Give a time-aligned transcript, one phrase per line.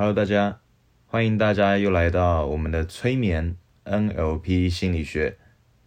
[0.00, 0.60] Hello，大家，
[1.06, 5.36] 欢迎大家又来到我们的催眠 NLP 心理学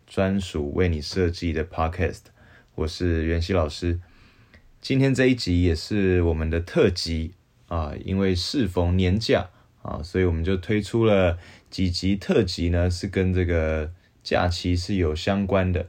[0.06, 2.24] 专属为你设计的 Podcast。
[2.76, 4.02] 我是袁熙老师。
[4.82, 7.36] 今天这一集也是我们的特辑
[7.70, 9.50] 啊，因为适逢年假
[9.82, 11.40] 啊，所以我们就推出了
[11.70, 15.88] 几集特辑呢，是跟这个假期是有相关的。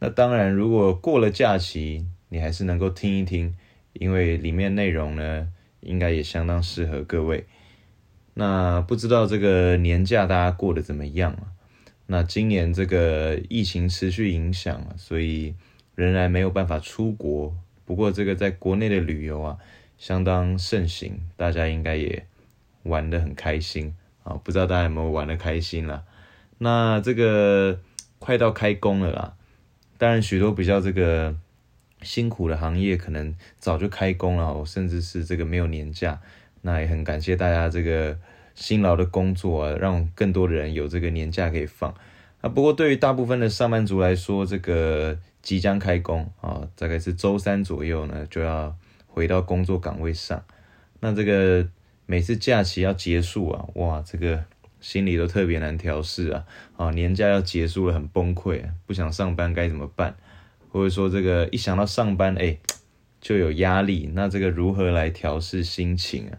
[0.00, 3.54] 那当然，如果过了假期，你还是能够听一听，
[3.94, 5.48] 因为里面内容呢，
[5.80, 7.46] 应该也相当适合各位。
[8.34, 11.52] 那不知道这个年假大家过得怎么样啊？
[12.06, 15.54] 那今年这个疫情持续影响啊，所以
[15.94, 17.54] 仍然没有办法出国。
[17.84, 19.58] 不过这个在国内的旅游啊，
[19.98, 22.26] 相当盛行，大家应该也
[22.84, 24.40] 玩得很开心啊。
[24.42, 26.04] 不知道大家有没有玩得开心啦？
[26.58, 27.80] 那这个
[28.18, 29.34] 快到开工了啦。
[29.98, 31.34] 当然，许多比较这个
[32.02, 36.20] 辛苦的行业，可能早就开工了，甚至是这个没有年假。
[36.62, 38.18] 那也很感谢大家这个
[38.54, 41.94] 辛劳的工作啊，让更多的人有这个年假可以放。
[42.40, 48.74] 啊，不过对于大部分的上班族来说，这个即将开工啊，大概是周三左右呢，就要
[49.06, 50.42] 回到工作岗位上。
[51.00, 51.68] 那这个
[52.06, 54.44] 每次假期要结束啊，哇，这个。
[54.82, 56.44] 心里都特别难调试啊！
[56.76, 60.16] 啊，年假要结束了，很崩溃，不想上班该怎么办？
[60.72, 62.58] 或者说这个一想到上班，哎，
[63.20, 64.10] 就有压力。
[64.12, 66.34] 那这个如何来调试心情啊？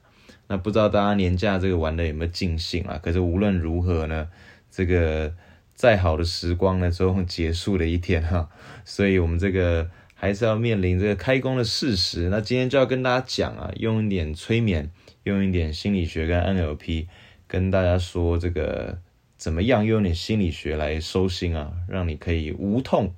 [0.53, 2.99] 那不知道大家年假这个玩的有没有尽兴啊？
[3.01, 4.27] 可是无论如何呢，
[4.69, 5.33] 这个
[5.73, 8.47] 再好的时光呢，终结束了一天哈。
[8.85, 12.29] 所以我们这个还是要面临这个开工的事实。
[12.29, 14.91] 那今天就要跟大家讲啊，用一点催眠，
[15.23, 17.07] 用一点心理学跟 NLP。
[17.47, 18.99] 跟大家说这个
[19.35, 23.15] 怎么样用点心理学来收心啊，让你可以无痛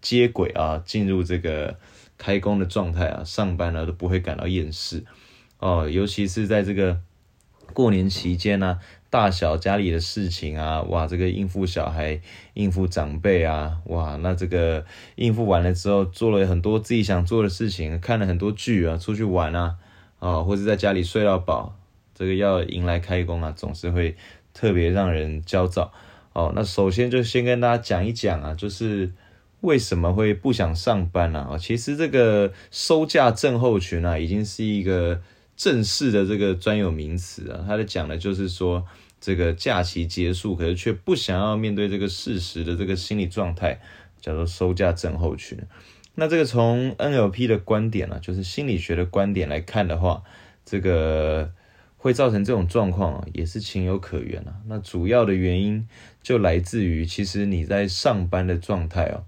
[0.00, 1.76] 接轨啊，进入这个
[2.16, 5.04] 开工的状态啊，上班了都不会感到厌世
[5.60, 5.88] 哦。
[5.88, 7.00] 尤其是在这个
[7.72, 12.20] 过年期间呢，大小家里的事情啊，哇，这个应付小孩、
[12.54, 14.84] 应付长辈啊，哇，那这个
[15.14, 19.76] 应付完了之后，做了很多自己想做的事情，看了很多剧啊，出去玩啊，
[20.18, 21.76] 啊，或者在家里睡到饱。
[22.12, 24.14] 这个要迎来开工啊，总是会
[24.52, 25.90] 特别让人焦躁
[26.34, 26.52] 哦。
[26.54, 29.10] 那首先就先跟大家讲一讲啊，就是
[29.62, 31.48] 为什么会不想上班呢？
[31.52, 35.22] 啊，其实这个收假症候群啊，已经是一个
[35.60, 37.64] 正式的这个专有名词啊。
[37.66, 38.86] 它的讲的就是说，
[39.20, 43.78] 这个假期结束，可是却不想要面对这个事实的这个心理状态，
[44.20, 45.58] 叫做收假症候群。
[46.14, 50.22] 那这个从 NLP 的观点啊，就是心理学的观点来看的话，
[50.64, 51.52] 这个。
[52.02, 54.56] 会造成这种状况啊也是情有可原啊。
[54.66, 55.86] 那主要的原因
[56.22, 59.24] 就来自于，其实你在上班的状态哦，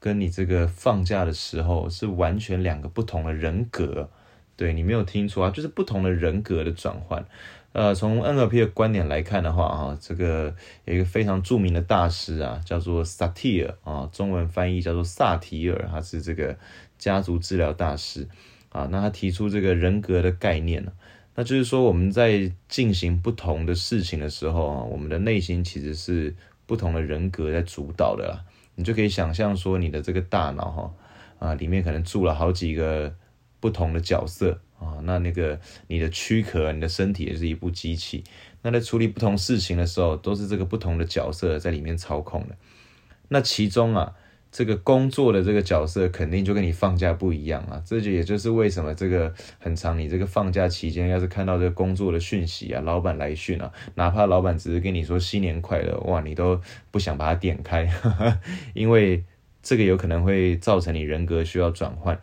[0.00, 4.10] 跟你这个放假的时候是完全两个不同的人格。
[4.58, 7.24] 对你没有听错啊，就是不同的人格的转换。
[7.72, 10.52] 呃，从 NLP 的观点来看的话啊，这个
[10.84, 16.56] 有一个非常著名的大师啊，叫做萨提尔啊，中文翻译叫做萨提尔，他是这个
[16.98, 18.26] 家族治疗大师
[18.70, 18.88] 啊。
[18.90, 20.92] 那他提出这个人格的概念呢。
[21.36, 26.34] 那就是说，我们在进行不同的事情的时候啊，我们的内心其实是
[26.66, 28.44] 不同的人格在主导的。
[28.74, 30.92] 你就可以想象说，你的这个大脑哈
[31.38, 33.14] 啊，里面可能住了好几个
[33.60, 34.98] 不同的角色啊。
[35.02, 38.24] 那那个你的躯壳，你的身体也是一部机器。
[38.62, 42.56] 那在处理不同事情的时候，都是这个不同的角色在里面操控的。
[43.28, 44.14] 那其中啊。
[44.50, 56.58] 这个工作的这个角色肯定就跟你放假不一样啊，这就也就是为什么这个很长，你这个放假期间要是看到这个工作的讯息啊，老板来讯啊，哪怕老板只是跟你说新年快乐，哇，你都
[56.90, 57.86] 不想把它点开，
[58.72, 59.22] 因为
[59.62, 62.18] 这个有可能会造成你人格需要转换。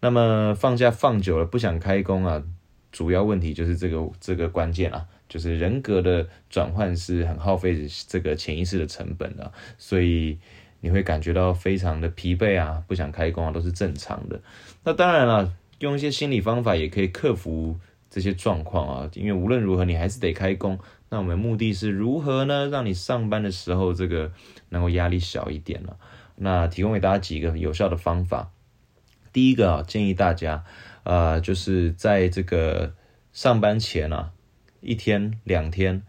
[0.00, 2.42] 那么放假放久了不想开工啊，
[2.90, 10.38] 主要问题就是这个这个关键啊，就是人格的转换是很耗费这个潜意识的成本的，所以。
[10.82, 14.40] 你会感觉到非常的疲惫啊，不想开工啊，都是正常的。
[14.82, 17.78] 那当然了，用一些心理方法也可以克服
[18.08, 19.10] 这些状况啊。
[19.12, 20.78] 因为无论如何，你还是得开工。
[21.10, 22.66] 那我们目的是如何呢？
[22.68, 24.32] 让你上班的时候这个
[24.70, 25.98] 能够压力小一点了。
[26.36, 28.50] 那提供给大家几个有效的方法。
[29.32, 30.64] 第一个啊，建议大家，
[31.04, 32.94] 呃，就是在这个
[33.32, 34.32] 上班前啊，
[34.80, 36.02] 一天两天，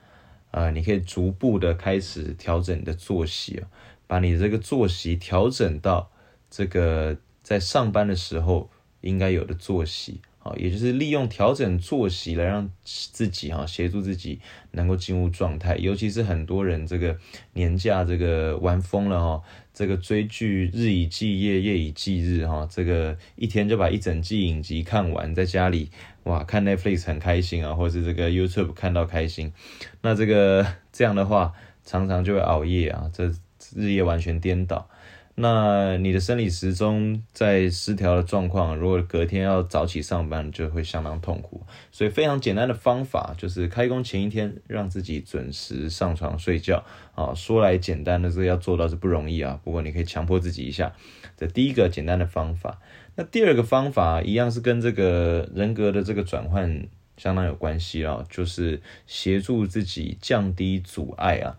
[0.51, 3.67] 呃，你可以逐步的开始调整你的作息啊。
[4.07, 6.11] 把你这个作息调整到
[6.49, 8.69] 这个在上班的时候
[8.99, 14.39] 应该有的作息好，也就是利用调整作息来让自己哈协助自己
[14.71, 17.15] 能够进入状态，尤其是很多人这个
[17.53, 25.91] 年假这个玩疯了哈，这个追剧日以继夜夜以继日哈，这个一天就把一整季影集看完，在家里
[26.23, 29.53] 哇看 Netflix 很开心啊，或者是这个 YouTube 看到开心，
[30.01, 31.53] 那这个 这样的话
[31.85, 33.31] 常常就会熬夜啊，这
[33.75, 34.89] 日夜完全颠倒。
[35.35, 41.65] 那你的生理时钟在失调的状况，如果隔天要早起上班，就会相当痛苦。
[41.91, 46.83] 所以非常简单的方法就是开工前一天让自己准时上床睡觉
[47.15, 47.33] 啊。
[47.33, 50.93] 说来简单的是要做到是不容易啊，不过你可以强迫自己一下。
[51.37, 52.79] 这第一个简单的方法。
[53.15, 56.87] 那第二个方法一样是跟这个人格的这个转换
[57.17, 61.57] 相当有关系啊，就是协助自己降低阻碍啊，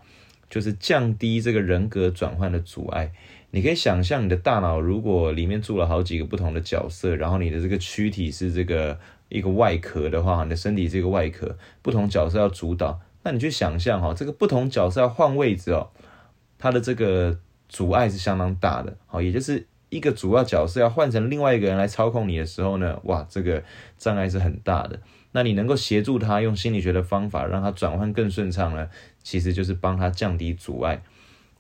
[0.53, 3.11] 就是降低这个人格转换的阻碍。
[3.53, 8.99] 你可以想象，你的大脑如果里面住了好几个不同的角色，然后你的这个躯体是这个
[9.31, 15.89] 一个外壳的话，你的身体是一个外壳，不同角色要主导，那你去想象哈，这个不同角色要换位置哦，
[16.59, 17.39] 它的这个
[17.71, 23.63] 阻碍是相当大的，好，也就是一个主要角色要换成另外一个人来操控你的时候呢，哇，这个
[23.97, 25.01] 障碍是很大的。
[25.35, 28.87] 那你能够协助他用心理学的方法让他转换更顺畅呢，
[29.23, 31.03] 其实就是帮他降低阻碍。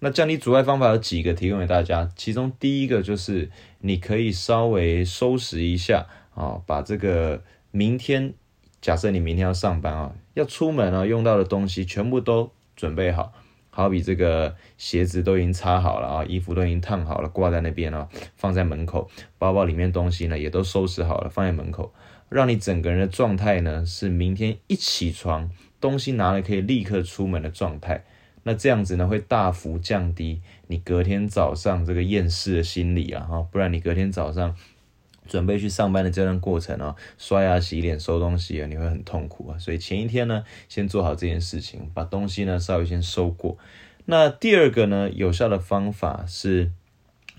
[0.00, 8.34] 那降低阻碍方法有几个提供给大家，其中第一个就是你可以稍微收拾一下啊，把这个明天，
[8.80, 13.32] 假设你明天要上班啊，要出门啊，用到的东西全部都准备好，
[13.70, 21.94] 好比这个鞋子都已经擦好了啊，衣服都已经烫好了，挂在那边了，放在门口，包包里面东西呢也都收拾好了，放在门口，
[22.28, 25.48] 让你整个人的状态呢是明天一起床，
[25.82, 28.04] 东西拿了可以立刻出门的状态。
[28.44, 34.56] 那这样子呢，会大幅降低你隔天早上这个厌世的心理啊，哈，不然你隔天早上
[35.28, 39.58] 准备去上班的这段过程啊，刷牙、洗脸、收东西啊，你会很痛苦啊。
[39.58, 43.56] 所以前一天呢，先做好这件事情，把东西呢稍微先收过。
[44.06, 46.72] 那第二个呢，有效的方法是，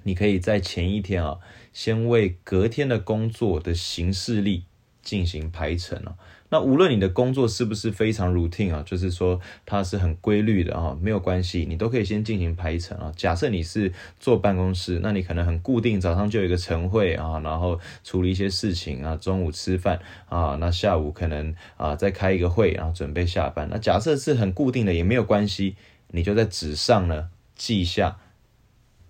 [0.04, 1.40] 你可以在前一天啊，
[1.74, 4.64] 先为隔天的工作的行事历
[5.02, 6.16] 进行排程啊。
[6.54, 13.12] 那无论你的工作是不是非常 routine 啊，就是说它是很规律的啊，没有关系，你都可以先进行排程啊。
[13.16, 23.68] 假设你是坐办公室，那你可能很固定，早上就有一个晨会啊，然后处理一些事情啊，中午吃饭啊，那下午可能啊再开一个会，然后准备下班。
[23.72, 25.76] 那假设是很固定的，也没有关系，
[26.10, 28.18] 你就在纸上呢记下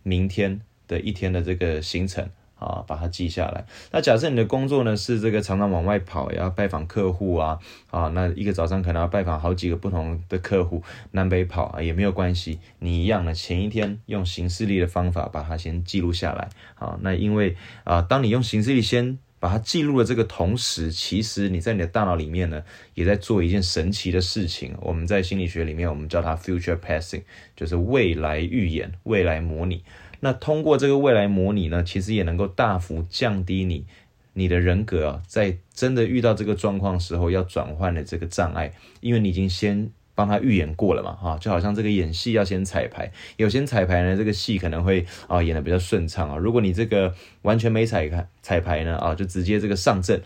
[0.02, 2.30] 明天的一天的这个行程。
[2.64, 3.66] 啊，把它记下来。
[3.92, 7.60] 那假设你的工作呢是这个常常往外跑，要拜访客户啊，
[7.92, 10.82] 啊，那一个早上可能要拜访好几个不同的客户，
[11.12, 12.60] 南北跑啊也没有关系。
[12.80, 16.50] 你一样的，前一天用行事历的方法把它先记录下来。
[16.76, 22.64] 好，那因为啊，当你用行事历先把它记录了这个同时，其实你在你的大脑里面呢，
[22.94, 24.74] 也在做一件神奇的事情。
[24.80, 27.24] 我们在心理学里面，我们叫它 future passing，
[27.56, 29.84] 就是未来预演、未来模拟。
[30.24, 33.86] 那通过这个未来模拟呢，其实也能够大幅降低你
[34.32, 38.72] 你的人格啊，在真的遇到这个状况时候要转换的这个障碍，
[39.02, 46.38] 因为你已经先帮他预演过了嘛，哈，就好像这个演戏要先彩排，有先彩排呢，这个戏可能会啊演的比较顺畅啊。
[46.38, 50.22] 如果你这个完全没彩排彩排呢，啊，就直接这个上阵，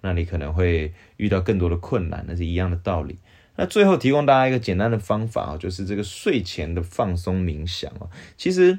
[0.00, 3.18] 那你可能会遇到更多的困难，那是一样的道理。
[3.56, 8.08] 那最后提供大家一个简单的方法啊，就是这个睡前的放松冥想啊，
[8.38, 8.78] 其实。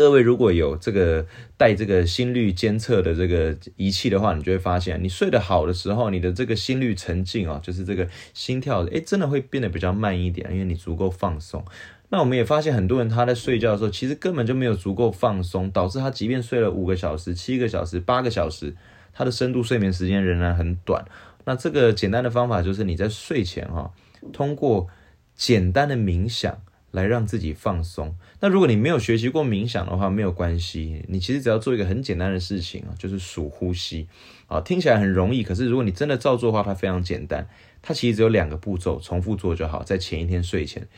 [0.00, 1.26] 各位如果有这个
[1.58, 11.62] 带这个心率监测的这个仪器的话，你就会发现，你睡得好的时候，你的这个心率沉静啊，就是这个心跳，诶，真的会变得比较慢一点，因为你足够放松。
[12.08, 18.74] 那我们也发现，很多人他在睡觉的时候，其实根本就没有足够放松，导致他即便睡了五个小时、七个小时、八个小时，
[19.12, 21.04] 他的深度睡眠时间仍然很短。
[21.44, 23.92] 那这个简单的方法就是你在睡前哈，
[24.32, 24.88] 通过
[25.34, 26.62] 简单的冥想。
[26.90, 28.16] 来让自己放松。
[28.40, 31.04] 那如果你没有学习过冥想的话，没有关系。
[31.08, 34.08] 你其实只要做一个很简单的事情啊，就是数呼吸
[34.46, 35.42] 啊，听起来很容易。
[35.42, 37.48] 可是如果你真的照做的话，它非常简单。
[37.82, 39.82] 它其实只有两个步骤，重复做就好。
[39.82, 40.88] 在前一天睡前，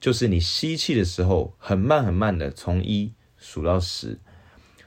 [0.00, 4.18] 就是你吸气的时候，很慢很慢的从一数到十，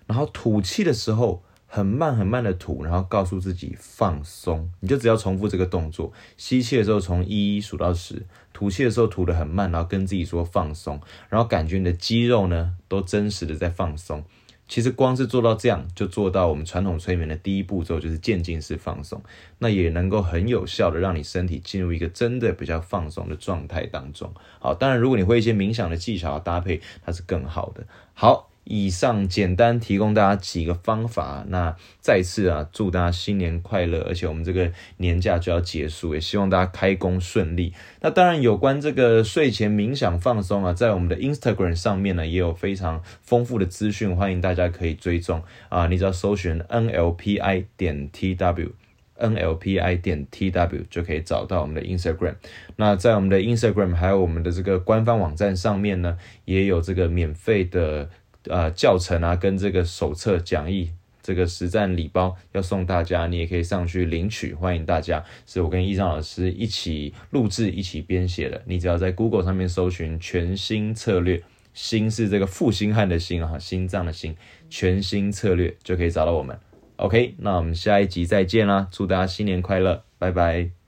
[0.08, 1.44] 然后吐气的时候。
[1.76, 6.14] 很慢很慢的吐，然后告诉自己放松，你就只要重复这个动作。
[6.38, 14.24] 吸气的时候从一数到十，吐气的时候吐得很慢，然后跟自己说放松，然后感觉你的肌肉呢都真实的在放松。
[14.70, 19.22] 其实光是做到这样，就做到我们传统催眠的第一步骤，就是渐进式放松。
[19.60, 24.34] 那也能够很有效的让你身体进入一个真的比较放松的状态当中。
[24.60, 27.86] 好，当然如果你会一些冥想的技巧搭配，它是更好的。
[28.14, 28.50] 好。
[28.66, 34.02] 以上简单提供大家几个方法，那再次啊，祝大家新年快乐！
[34.08, 37.74] 而且我们这个年假就要结束，也希望大家开工顺利。
[38.02, 45.86] 那当然，有关这个睡前冥想放松啊，在我们的 Instagram 上面呢，也有非常丰富的资讯，欢迎大家可以追踪啊。
[45.86, 52.34] 你只要搜寻 NLPI 点 TW，NLPI 点 TW 就可以找到我们的 Instagram。
[52.78, 58.10] 那在我们的 Instagram 还有我们的这个官方网站上面呢，也有这个免费的。
[58.50, 60.90] 呃，教程啊，跟这个手册讲义，
[61.22, 65.24] 这个实战礼包要送大家，你也可以上去领取，欢迎大家。
[65.46, 68.62] 是我跟易章老师一起录制、一起编写的。
[68.66, 71.42] 你只要在 Google 上面搜寻“全新策略”，
[71.74, 74.36] 心是这个负心汉的心啊，心脏的心，
[74.70, 76.58] 全新策略就可以找到我们。
[76.98, 80.85] OK，那我们下一集再见啦，祝大家新年快乐，拜拜。